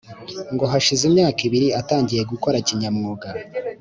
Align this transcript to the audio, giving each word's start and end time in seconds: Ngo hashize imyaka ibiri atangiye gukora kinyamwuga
Ngo 0.53 0.65
hashize 0.71 1.03
imyaka 1.09 1.39
ibiri 1.47 1.67
atangiye 1.81 2.21
gukora 2.31 2.57
kinyamwuga 2.67 3.27